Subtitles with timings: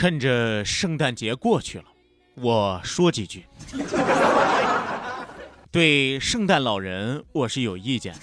[0.00, 1.84] 趁着圣诞节过去了，
[2.36, 3.44] 我说几句。
[5.70, 8.14] 对圣诞老人，我是有意见。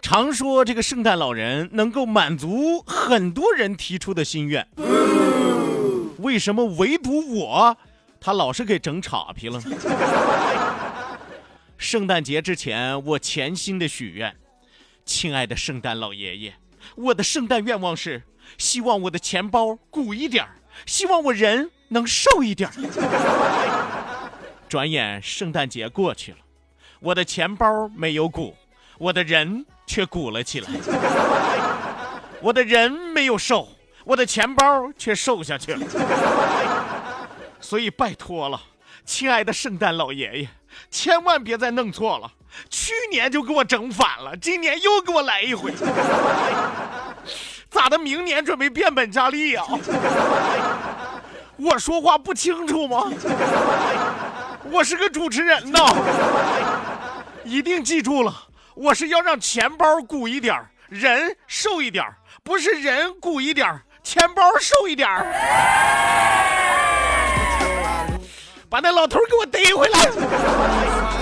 [0.00, 4.64] 常说这个圣诞老人能够满足很多人提出的心愿，
[6.18, 7.76] 为什么唯独我，
[8.20, 9.64] 他老是给整岔劈了呢？
[11.76, 14.36] 圣诞节之前，我潜心的许愿，
[15.04, 16.54] 亲爱的圣诞老爷爷，
[16.94, 18.22] 我的圣诞愿望是。
[18.58, 24.30] 希望我的钱包鼓一点儿希望我人能瘦一点儿
[24.68, 26.38] 转眼圣诞节过去了，
[27.00, 28.56] 我的钱包没有鼓，
[28.98, 30.70] 我的人却鼓了起来。
[32.40, 33.68] 我的人没有瘦，
[34.04, 35.86] 我的钱包却瘦下去了。
[37.60, 38.60] 所以拜托了，
[39.04, 40.48] 亲爱的圣诞老爷爷，
[40.90, 42.32] 千万别再弄错了。
[42.70, 45.70] 去年就给我整反了，今年又给我来一回。
[47.72, 47.98] 咋的？
[47.98, 49.62] 明年准备变本加厉呀？
[51.56, 53.10] 我说话不清楚吗？
[54.70, 55.80] 我是个主持人呐，
[57.44, 58.34] 一定记住了，
[58.74, 60.56] 我是要让钱包鼓一点
[60.88, 62.04] 人瘦一点
[62.42, 65.08] 不是人鼓一点钱包瘦一点
[68.68, 71.21] 把那老头给我逮回来。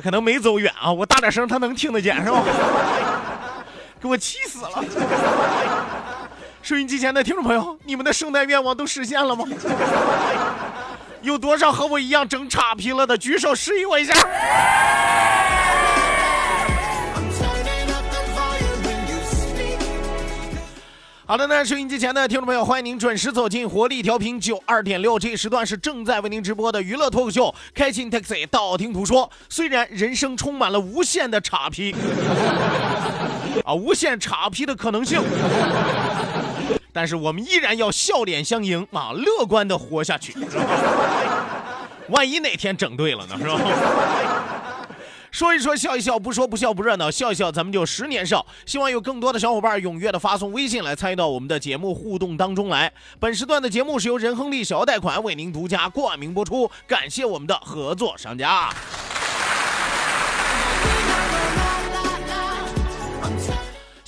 [0.00, 2.42] 可能没走远啊，我大点声他能听得见是吧？
[4.00, 4.84] 给我气死了！
[6.62, 9.44] 收音机前的听众朋友，你们的圣诞愿望都实现了吗？
[11.22, 13.18] 有多少和我一样整差评了的？
[13.18, 14.14] 举手示意我一下。
[21.28, 29.30] 好的呢，收音机前的听众朋友，欢迎您准时走进活力调频九二点六，这一时段是正在为您直播的娱乐脱口秀《开心 Taxi》，道听途说。
[29.50, 31.94] 虽然人生充满了无限的岔劈，
[33.62, 35.20] 啊，无限岔劈的可能性，
[36.94, 40.34] 但是我们依然要笑脸相迎啊，乐观的活下去。
[42.08, 43.60] 万一哪天整对了呢，是吧？
[45.38, 48.44] 说一说笑一笑，不说不笑不热闹，笑一笑咱们就十年少。
[48.66, 52.92] 希望有更多的小伙伴踊跃的发送微信来参与到我们的节目互动当中来。
[53.20, 58.68] 本时段的节目是由仁亨利小额贷款为您独家冠名播出，感谢我们的合作商家。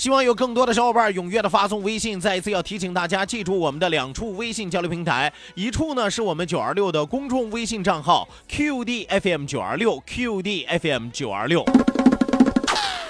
[0.01, 2.19] 希望有更多的小伙伴踊跃的发送微信。
[2.19, 11.63] 再一次要提醒大家，记住我们的两处微信交流平台，一处呢是我们九二六的公众微信账号 QDFM 九二六 QDFM 九二六，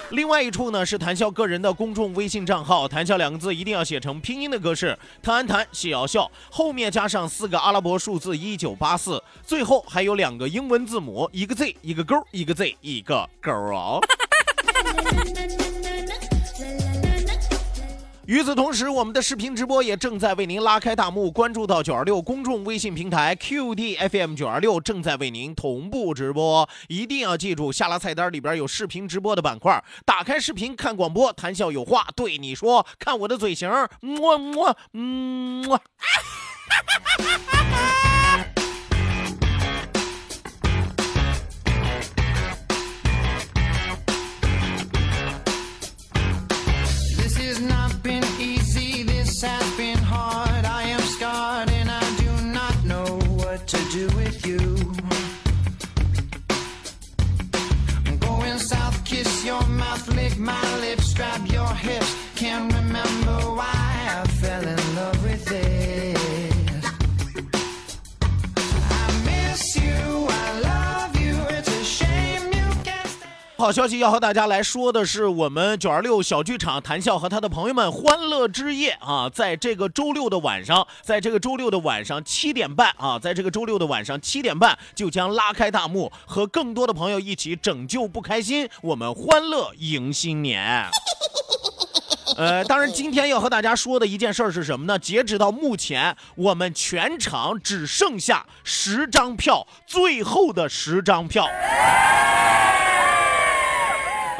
[0.09, 14.01] 另外一处呢是谈笑个人的公众微信账号，谈笑两个字一定要写成拼音的格式，谈谈笑笑，后面加上四个阿拉伯数字一九八四，最后还有两个英文字母，一个 Z 一个勾，一个 Z 一个勾哦。
[18.27, 21.29] 与此同时，我们的视频直播也正在为您拉开大幕。
[21.29, 26.69] 关注到九二六公众微信平台 QDFM 九二六，正在为您同步直播。
[26.87, 33.69] 一定要记住，下拉菜单里边有视频直播的板块，打开视频看广播，谈笑有话对你说，看我的嘴型，
[33.99, 35.81] 么么，嗯么。
[47.51, 47.90] is not
[73.71, 90.85] 消息要和大家来说的是，我们九二六小剧场谈笑和他的朋友们欢乐之夜啊，在这个周六的晚上，在这个周六的晚上七点半啊，在这个周六的晚上七点半就将拉开大幕，和更多的朋友一起拯救不开心，我们欢乐迎新年。
[92.37, 94.97] 呃，当然，今天要和大家说的一件事儿是什么呢？
[94.97, 101.45] 截止到目前，我们全场只剩下十张票，最后的十张票。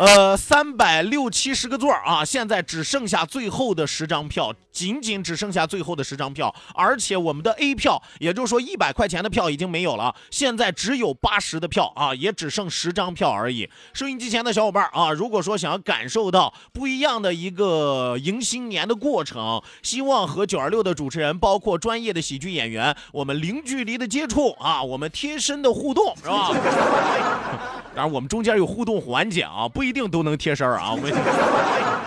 [0.01, 13.69] 呃，三百六七十个座啊，现在只剩下最后的十张票，仅仅只剩下最后的十张票，而且我们的 A 票，也就是说一百块钱的票已经没有了，现在只有八十的票啊，也只剩十张票而已。
[13.94, 27.80] 收音机前的小伙伴啊，如果说想要感受到不一样的一个迎新年的过程，希望和九二六的主持人，包括专业的喜剧演员，我们零距离的接触啊，我们贴身的互动，是吧？
[27.93, 30.91] 当然，我们中间有互动环节啊，不一定都能贴身儿啊。
[30.91, 31.11] 我们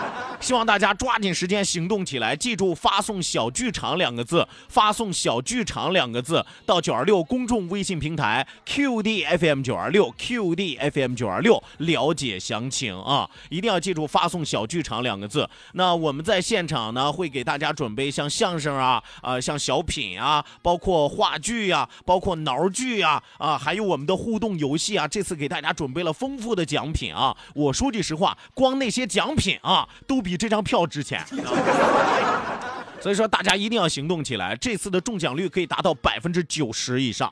[0.45, 13.27] 希望大家抓紧时间行动起来，记住发送“小剧场”两个字，发送“小剧场”两个字到九二六公众微信平台 QDFM 九二六 QDFM 九二六了解详情啊！
[13.49, 15.49] 一定要记住发送“小剧场”两个字。
[15.73, 25.07] 那我们在现场呢，会给大家准备像相声啊、啊、像小品啊，包括话剧呀、包括挠剧呀、啊，还有我们的互动游戏啊。
[25.07, 27.35] 这次给大家准备了丰富的奖品啊！
[27.55, 31.23] 我说句实话，光那些奖品啊，都比这张票值钱。
[33.01, 34.55] 所以说，大家一定要行动起来。
[34.55, 37.29] 这次的中奖率可以达到百分之九十以上，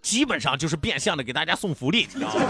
[0.00, 2.08] 基本上就是变相的给大家送福利。
[2.14, 2.40] 你知道吗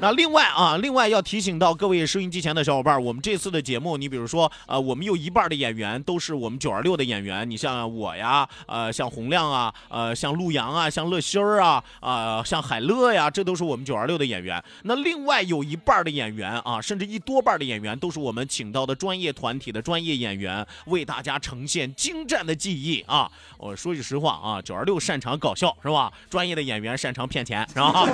[0.00, 14.62] 那另外啊，另外要提醒到各位收音机前的小伙伴，我们这次的节目，你比如说，呃，我们有一半的演员都是我们九二六的演员，你像我呀，呃，像洪亮啊，呃，像陆阳啊，像乐心儿啊，啊、像海乐呀，这都是我们九二六的演员。
[14.82, 23.30] 那另外有一半的演员啊，甚至一多半的演员都是我们请到的专业团体的专业演员，为大家呈现精湛的技艺啊。
[23.56, 26.12] 我说句实话啊，九二六擅长搞笑是吧？
[26.28, 28.06] 专业的演员擅长骗钱是吧？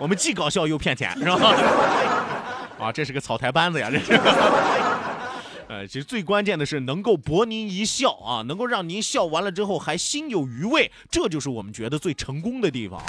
[0.00, 1.54] 我们既搞笑又骗钱，是吧？
[2.80, 4.18] 啊，这是个草台班子呀，这是。
[5.68, 13.00] 呃，其实最关键的是能够博您一笑啊，能够让您笑完了之后还心有余味，这就是我们觉得最成功的地方。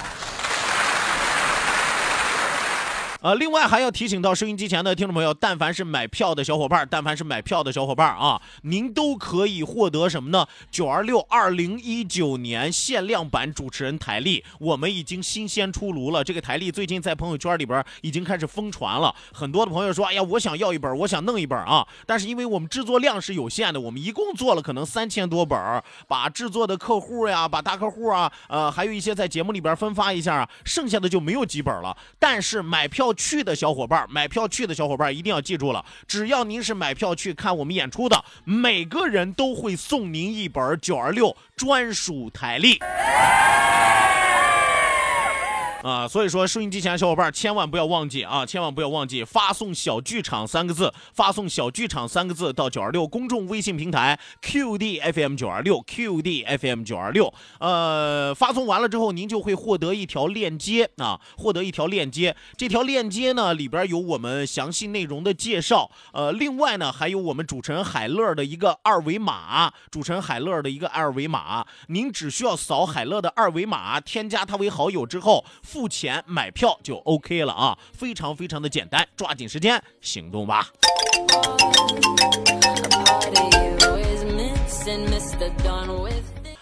[3.22, 10.44] 呃，另外还要提醒到收音机前的听众朋友，但凡是买票的小伙伴，但凡是买票的小伙伴啊，您都可以获得什么呢？
[10.72, 16.24] 九二六二零一九年限量版主持人台历，我们已经新鲜出炉了。
[16.24, 21.86] 这个台历最近在朋友圈里边已经开始疯传了，很多的朋友说，哎呀，我想要一本，我想弄一本啊。
[22.04, 25.56] 但是因为我们制作量是有限的，我们一共做了可能三千多本，
[26.08, 31.96] 把制作的客户呀，把大客户啊，呃，还有一些在节目里边分发一下，剩下的就没有几本了。
[32.18, 42.78] 但是买票去的小伙伴，买票去的小伙伴一定要记住了，只要您是买票去看我们演出的，每个人都会送您一本九二六专属台历。
[45.82, 62.36] 啊，所以说收音机前的小伙伴千万不要忘记啊，千万不要忘记发送“小剧场”三个字，发送“小剧场”三个字到九二六公众微信平台 QDFM 九二六 QDFM 九二六，呃，发送完了之后，您就会获得一条链接啊，获得一条链接。
[62.56, 75.44] 这条链接呢里边有我们详细内容的介绍，呃，另外呢还有我们主持人海乐的一个二维码，主持人海乐的一个二维码，您只需要扫海乐的二维码，添加他为好友之后。
[75.72, 80.68] 付钱买票就 OK 了啊，非常非常的简单，抓紧时间行动吧。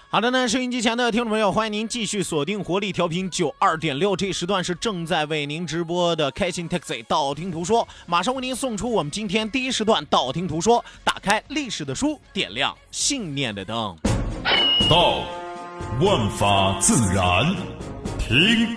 [0.08, 13.96] 好的呢，收音机前的听众朋友，欢迎您继续锁定活力调频九二点六，这时段是正在为您直播的开心 Taxi 道听途说，马上为您送出我们今天第一时段道听途说，打开历史的书，点亮信念的灯。
[14.88, 15.24] 道，
[16.00, 17.56] 万法自然；
[18.20, 18.76] 听，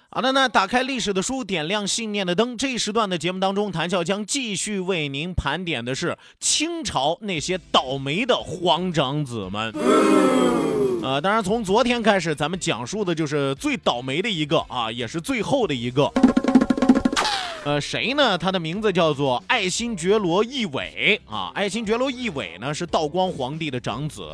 [0.13, 2.57] 好的，那打开历史的书，点亮信念的灯。
[2.57, 9.73] 这一时段的节目当中，谭笑将继续为您盘点的是清朝那些倒霉的皇长子们。
[11.01, 16.11] 呃，当然从昨天开始，咱们讲述的就是最倒霉的一个啊，也是最后的一个。
[17.63, 18.37] 呃，谁呢？
[18.37, 21.53] 他的名字叫做爱新觉罗奕伟啊。
[21.55, 24.27] 爱新觉罗奕伟呢是道光皇帝的长子。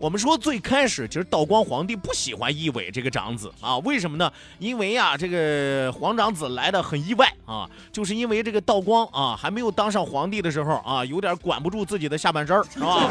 [0.00, 4.32] 我们说最开始，其实道光皇帝不喜欢奕伟这个长子啊，为什么呢？
[4.60, 13.08] 因为啊，这个皇长子来的很意外啊，就是因为这个道光啊还没有当上皇帝的时候啊，有点管不住自己的下半身是吧？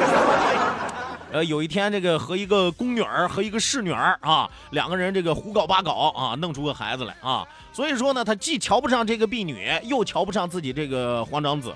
[1.29, 11.75] 呃，有一天这个和一个宫女儿和一个侍女儿啊，两个人这个胡搞八搞啊，弄出个孩子来啊，所以说呢，他既瞧不上这个婢女，又瞧不上自己这个皇长子。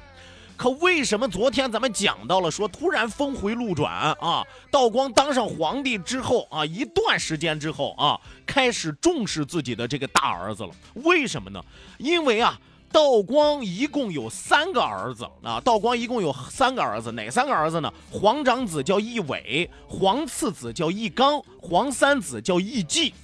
[0.62, 4.46] 可为什么昨天咱们讲到了说突然峰回路转啊？
[4.70, 8.15] 道光当上皇帝之后啊，一段时间之后啊，
[8.46, 10.70] 开始重视自己的这个大儿子了。
[10.94, 11.60] 为什么呢？
[11.98, 12.60] 因为啊，
[12.91, 17.91] 道光一共有三个儿子啊，道光一共有三个儿子，哪三个儿子呢？
[18.12, 23.15] 皇长子叫奕伟，皇次子叫奕刚，皇三子叫奕继。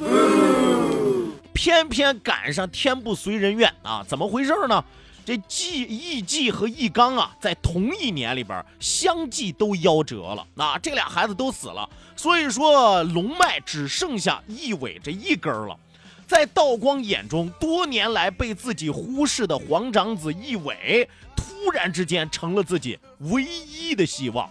[1.54, 4.04] 偏偏赶上天不遂人愿啊！
[4.08, 4.84] 怎么回事呢？
[5.28, 15.78] 这季奕继和奕刚啊，在同一年里边相继都夭折了，啊，这俩孩子都死了，所以说龙脉只剩下奕伟这一根了。
[16.26, 24.50] 在道光眼中，多年来被自己忽视的皇长子奕伟，突然之间成了自己唯一的希望。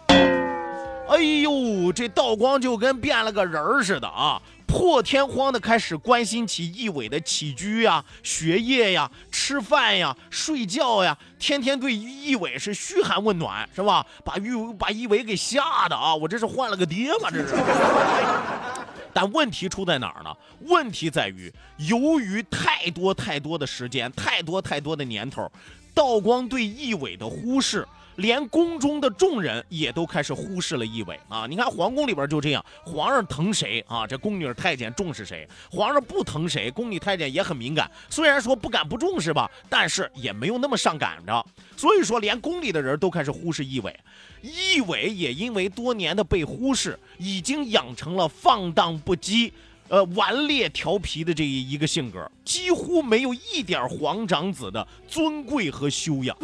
[1.09, 4.43] 哎呦，这道光就跟变了个人似的啊！
[4.67, 14.05] 破天荒的开始关心起奕伟的起居呀、学业呀、吃饭呀、睡觉呀，天天对奕伟是嘘寒问暖，是吧？
[14.25, 16.15] 把奕把奕伟给吓的啊！
[16.15, 17.31] 我这是换了个爹吗？
[17.31, 17.55] 这是。
[19.15, 20.37] 但问题出在哪儿呢？
[20.61, 25.51] 问题在于，由于太多太多的时间，太多太多的年头，
[25.95, 27.87] 道光对奕伟的忽视。
[28.17, 31.47] 连宫中的众人也都开始忽视了奕伟啊！
[31.49, 34.07] 你看皇宫里边就这样，皇上疼谁啊？
[34.07, 35.49] 这宫女太监重视谁？
[35.71, 36.71] 皇上不疼谁？
[36.71, 37.91] 宫女太监也很敏感。
[38.09, 41.47] 虽然说不敢不重视吧，但是也没有那么上赶着。
[41.77, 43.95] 所以说，连宫里的人都开始忽视奕伟。
[44.43, 49.53] 奕伟也因为多年的被忽视，已经养成了放荡不羁、
[49.89, 56.37] 呃顽劣调皮的这一个性格，几乎没有一点皇长子的尊贵和修养。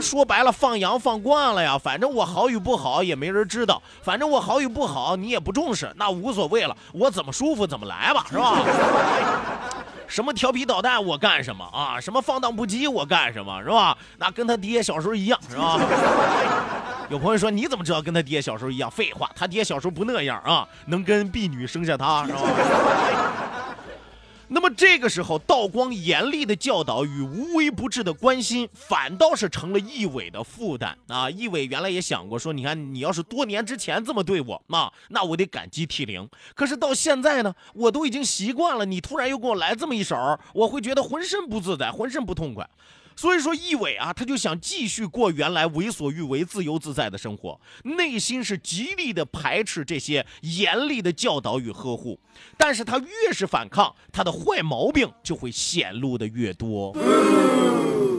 [0.00, 8.58] 说白了，放羊放惯了呀，反正我好与不好也没人知道，反正我好与不好你也不重视，那无所谓了，我怎么舒服怎么来吧，是吧？
[10.06, 12.00] 什么调皮捣蛋我干什么啊？
[12.00, 13.96] 什么放荡不羁我干什么，是吧？
[14.18, 15.80] 那跟他爹小时候一样，是吧？
[17.10, 18.90] 有朋友说你怎么知道跟他爹小时候一样？
[18.90, 22.40] 废话，他爹小时候不那样啊，能跟婢女生下他，是吧？
[24.48, 31.28] 那么这个时候，道光严厉的教导与无微不至的关心，反倒是成了易伟的负担啊！
[31.28, 36.28] 易伟原来也想过说，你看你要是多年之前这么对我，那那我得感激涕零。
[36.54, 40.16] 可是到现在呢，我都已经习惯了，你突然又给我来这么一手，
[40.54, 42.68] 我会觉得浑身不自在，浑身不痛快。
[43.16, 52.20] 所以说，一伟啊，他就想继续过原来为所欲为、自由自在的生活，内心是极力的排斥这些严厉的教导与呵护。
[52.58, 56.94] 但是他越是反抗，他的坏毛病就会显露的越多。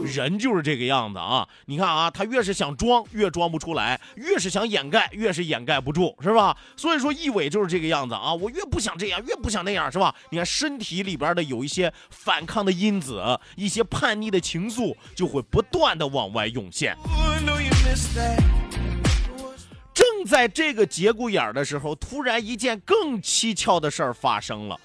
[0.04, 1.46] 人就是这个样子啊！
[1.66, 6.56] 你看啊，他越是想装，越装不出来；越是想掩盖，越是掩盖不住，是吧？
[6.76, 8.32] 所以说，一伟就是这个样子啊！
[8.32, 10.14] 我越不想这样，越不想那样，是吧？
[10.30, 13.22] 你看身体里边的有一些反抗的因子，
[13.56, 16.96] 一些叛逆的情愫，就会不断的往外涌现。
[19.94, 24.78] 正在这个节骨眼儿的时候，突然一件更蹊跷的事儿发生了。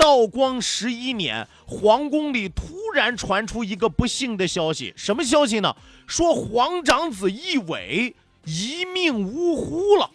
[0.00, 5.76] 道光十一年，皇宫里突然传出一个不幸的消息，什么消息呢？
[6.06, 8.16] 说皇长子奕伟
[8.46, 10.10] 一命呜呼了。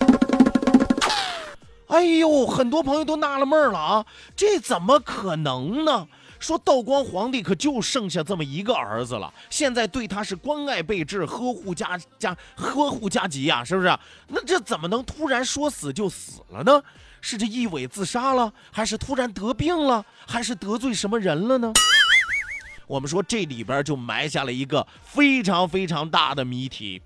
[1.85, 6.07] 哎呦，很多朋友都纳了闷了啊，这怎么可能呢？
[6.39, 13.95] 说道光皇帝可就剩下这么一个儿子了，现在对他是关爱备至，呵护加加呵护加急呀，是不是？
[14.29, 16.81] 那这怎么能突然说死就死了呢？
[17.27, 21.74] 是这一伟自杀了，还是突然得病了，还是得罪什么人了呢？
[22.86, 27.01] 我们说这里边就埋下了一个非常非常大的谜题。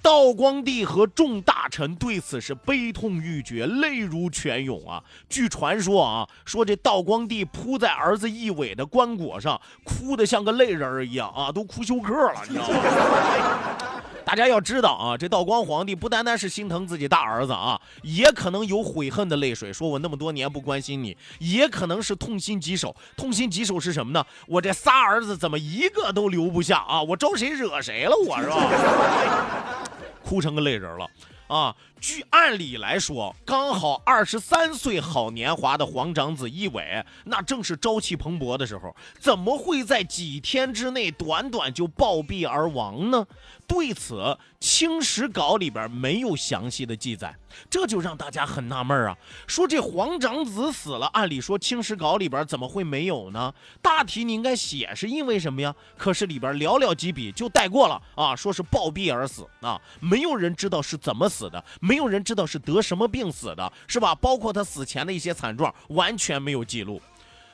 [0.00, 5.04] 道光帝和众大臣对此是悲痛欲绝，泪如泉涌啊！
[5.28, 13.99] 据传说啊，说这道光帝扑在儿子奕伟的棺椁上，哭得像个泪人儿一样啊，都哭休克了，你知道吗？
[14.30, 22.94] 大家要知道啊，这道光皇帝不单单是心疼自己大儿子啊，也可能有悔恨的泪水，说我那么多年不关心你，也可能是痛心疾首。
[23.16, 24.24] 痛心疾首是什么呢？
[24.46, 27.02] 我这仨儿子怎么一个都留不下啊？
[27.02, 28.14] 我招谁惹谁了？
[28.24, 29.82] 我是吧？
[30.22, 31.10] 哭成个泪人了。
[31.48, 43.26] 啊，据按理来说，刚好二十三岁好年华的皇长子奕伟，那正是朝气蓬勃的时候，怎么会在几天之内短短就暴毙而亡呢？
[43.66, 44.14] 对此，
[44.58, 47.36] 《清史稿》里边没有详细的记载，
[47.68, 49.16] 这就让大家很纳闷啊。
[49.46, 53.54] 说这皇长子死了，按理说《清史稿》里边怎么会没有呢？
[53.80, 55.72] 大体你应该写是因为什么呀？
[55.96, 64.14] 可是里边寥寥几笔就带过了啊，说是暴毙而死啊，没有人知道是怎么死的，没有人知道是得什么病死的，是吧？
[64.14, 67.02] 包括他死前的一些惨状，完全没有记录。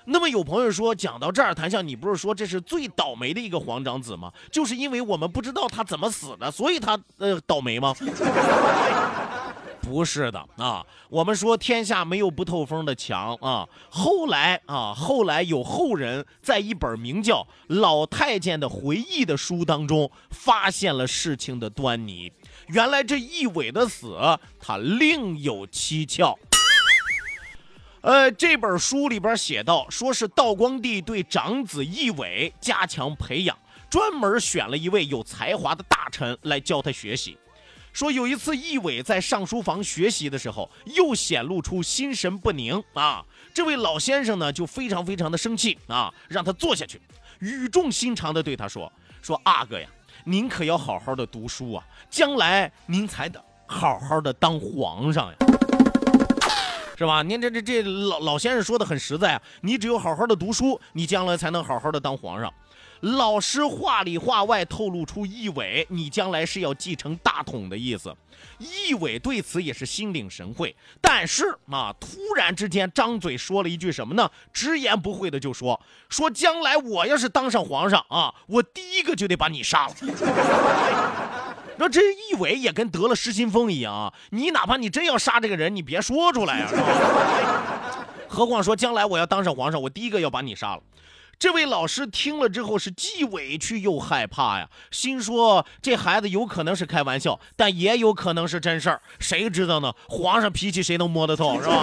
[0.05, 4.31] 那么有朋友说，讲到这儿，谭笑，你不是说这是最倒霉的一个皇长子吗？
[4.53, 7.95] 就是因为我们不知道他怎么死的，所以他呃倒霉吗？
[9.81, 13.67] 不是的啊，我们说天下没有不透风的墙啊。
[13.89, 17.37] 后来啊，后来有后人在一本名叫
[17.69, 22.31] 《老太监的回忆》的书当中，发现了事情的端倪。
[22.69, 24.17] 原来这一伟的死，
[24.59, 26.37] 他另有蹊跷。
[28.01, 33.57] 呃，这本书里边写到，说是道光帝对长子奕伟加强培养，
[33.91, 37.37] 专门选了一位有才华的大臣来教他学习。
[37.93, 43.25] 说有一次奕伟在上书房学习的时候，又显露出心神不宁啊。
[43.55, 47.01] 这位老先生呢，就非常非常的生气啊，让他坐下去，
[47.39, 48.93] 语重心长的对他说
[49.23, 49.89] ：“说阿哥呀，
[50.29, 55.37] 您可要好好的读书啊，将来您才得好好的当皇上呀。”
[56.99, 57.23] 是吧？
[57.23, 62.53] 您这这这老老先生说的很实在啊，你只有好好的读书，你将来才能好好的当皇上。
[63.01, 68.15] 老师话里话外透露出一伟，你将来是要继承大统的意思。
[68.59, 74.31] 一伟对此也是心领神会，但是啊，突然之间张嘴说了一句什么呢？
[74.53, 79.95] 直言不讳的就说说将来我要是当上皇上啊，我第一个就得把你杀了。
[81.79, 84.15] 那这一伟也跟得了失心疯一样啊！
[84.31, 86.71] 你哪怕你真要杀这个人，你别说出来啊，
[88.29, 90.83] 何况说将来我要当上皇上，我第一个要把你杀了。
[91.39, 99.93] 这位老师听了之后是既委屈又害怕呀，心说这孩子有可能是开玩笑，但也有可能是真事儿，谁知道呢？
[100.09, 101.83] 皇上脾气谁能摸得透，是吧？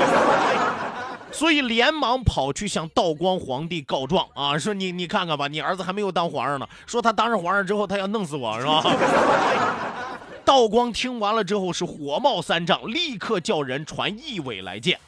[1.31, 8.83] 所以连忙跑去向道光皇帝告状啊，说你你看看吧，你儿子还没有当皇上呢，说他当上皇上之后他要弄死我，是吧？
[10.43, 14.99] 道光听完了之后是火冒三丈，立刻叫人传奕伟来见。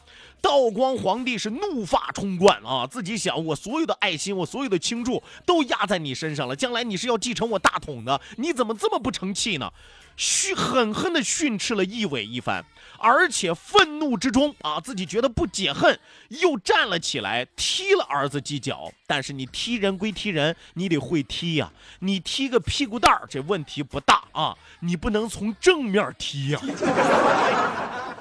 [0.41, 9.71] 道光皇帝是怒发冲冠啊，自己想我所有的爱心，我所有的倾注都压在你身上了，将来你是要继承我大统的，你怎么这么不成器呢？
[10.15, 12.63] 训狠狠地训斥了奕伟一番，
[12.99, 18.89] 而且愤怒之中啊，自己觉得不解恨，又站了起来踢了儿子几脚。
[19.05, 21.69] 但是你踢人归踢人，你得会踢呀，
[21.99, 26.61] 你踢个屁股蛋儿这问题不大啊，你不能从正面踢呀。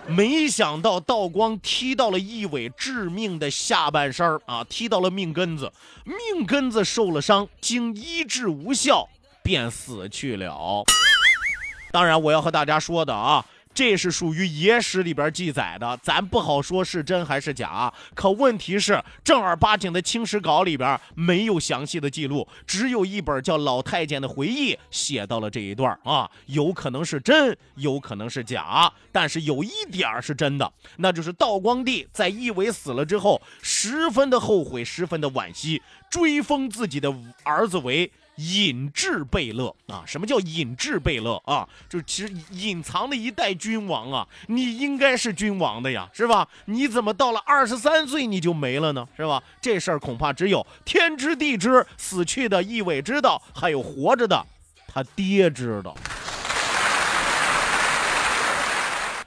[0.06, 5.72] 没想到道光踢到了一尾致命的下半身儿啊，踢到了命根子，
[6.04, 9.08] 命根子受了伤，经医治无效，
[9.42, 10.84] 便死去了。
[11.90, 17.92] 当然，我要和大家说的啊，这是属于野史里边记载的，咱不好说是真还是假。
[18.14, 28.92] 可问题是，正儿八经的《清史稿》里边没有详细的记录，只有一本叫《老太监的回忆》写到了这一段啊，有可能是真，有可能是假。
[29.10, 38.10] 但是有一点是真的，那就是道光帝在奕伟死了之后，十分的后悔，十分的惋惜，追封自己的儿子为。
[38.36, 41.68] 隐质贝勒啊，什么叫隐质贝勒啊？
[41.88, 46.48] 就其实隐藏的一代君王啊，你应该是君王的呀，是吧？
[46.64, 49.06] 你怎么到了二十三岁你就没了呢？
[49.16, 49.42] 是吧？
[49.60, 54.44] 这事儿恐怕只有天知地知，死去的奕伟知道，还有活着的
[54.86, 55.96] 他爹知道。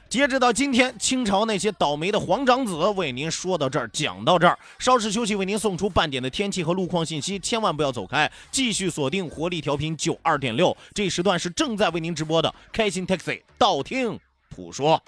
[0.10, 14.18] 截止到今天，清朝那些倒霉的皇长子为您说到这儿，讲到这儿，稍事休息，为您送出半点的天气和路况信息，千万不要走开，继续锁定活力调频九二点六，这时段是正在为您直播的开心 Taxi，道听
[14.50, 15.02] 途说。